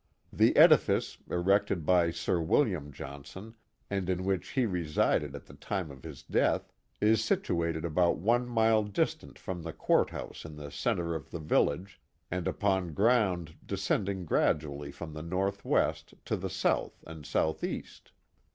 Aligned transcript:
The 0.33 0.57
edifice, 0.57 1.19
erected 1.29 1.85
by 1.85 2.09
Sir 2.09 2.41
William 2.41 2.91
Johnson, 2.91 3.53
and 3.87 4.09
in 4.09 4.23
which 4.25 4.53
he 4.53 4.65
resided 4.65 5.35
at 5.35 5.45
the 5.45 5.53
time6f 5.53 6.01
his 6.03 6.23
death, 6.23 6.73
is 6.99 7.23
situated 7.23 7.85
about 7.85 8.17
one 8.17 8.47
mile 8.47 8.81
distant 8.81 9.37
from 9.37 9.61
the 9.61 9.73
courthouse 9.73 10.43
in 10.43 10.55
the 10.55 10.71
centre 10.71 11.13
of 11.13 11.29
the 11.29 11.37
village, 11.39 12.01
and 12.31 12.47
upon 12.47 12.95
ground 12.95 13.53
descending 13.63 14.25
gradually 14.25 14.91
from 14.91 15.13
the 15.13 15.21
northwest 15.21 16.15
to 16.25 16.35
the 16.35 16.49
south 16.49 17.03
and 17.05 17.23
southeast. 17.27 18.11